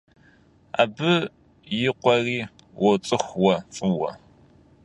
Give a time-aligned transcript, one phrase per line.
[0.81, 1.13] Абы
[1.89, 2.39] и къуэри
[2.81, 4.11] уоцӏыху уэ фӏыуэ.